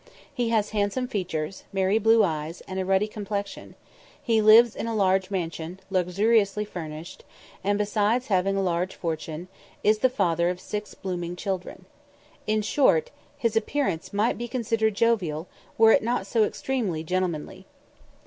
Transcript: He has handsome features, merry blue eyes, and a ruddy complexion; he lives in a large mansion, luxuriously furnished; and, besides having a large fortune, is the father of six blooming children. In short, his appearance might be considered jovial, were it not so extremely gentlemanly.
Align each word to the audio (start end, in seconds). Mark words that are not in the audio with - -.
He 0.33 0.49
has 0.49 0.71
handsome 0.71 1.07
features, 1.07 1.63
merry 1.71 1.99
blue 1.99 2.23
eyes, 2.23 2.61
and 2.61 2.79
a 2.79 2.85
ruddy 2.85 3.05
complexion; 3.07 3.75
he 4.19 4.41
lives 4.41 4.75
in 4.75 4.87
a 4.87 4.95
large 4.95 5.29
mansion, 5.29 5.79
luxuriously 5.91 6.65
furnished; 6.65 7.23
and, 7.63 7.77
besides 7.77 8.25
having 8.25 8.55
a 8.55 8.63
large 8.63 8.95
fortune, 8.95 9.47
is 9.83 9.99
the 9.99 10.09
father 10.09 10.49
of 10.49 10.59
six 10.59 10.95
blooming 10.95 11.35
children. 11.35 11.85
In 12.47 12.63
short, 12.63 13.11
his 13.37 13.55
appearance 13.55 14.11
might 14.11 14.39
be 14.39 14.47
considered 14.47 14.95
jovial, 14.95 15.47
were 15.77 15.91
it 15.91 16.01
not 16.01 16.25
so 16.25 16.45
extremely 16.45 17.03
gentlemanly. 17.03 17.67